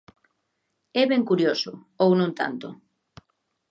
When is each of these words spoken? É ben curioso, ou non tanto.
É 1.01 1.03
ben 1.11 1.23
curioso, 1.29 1.71
ou 2.03 2.09
non 2.19 2.31
tanto. 2.39 2.67